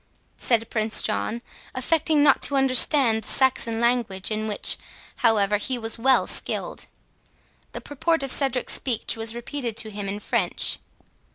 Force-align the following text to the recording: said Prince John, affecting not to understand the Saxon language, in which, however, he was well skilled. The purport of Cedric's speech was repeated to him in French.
said 0.39 0.67
Prince 0.71 1.03
John, 1.03 1.43
affecting 1.75 2.23
not 2.23 2.41
to 2.41 2.55
understand 2.55 3.21
the 3.23 3.27
Saxon 3.27 3.79
language, 3.79 4.31
in 4.31 4.47
which, 4.47 4.77
however, 5.17 5.57
he 5.57 5.77
was 5.77 5.99
well 5.99 6.25
skilled. 6.25 6.87
The 7.73 7.81
purport 7.81 8.23
of 8.23 8.31
Cedric's 8.31 8.73
speech 8.73 9.15
was 9.15 9.35
repeated 9.35 9.77
to 9.77 9.91
him 9.91 10.09
in 10.09 10.19
French. 10.19 10.79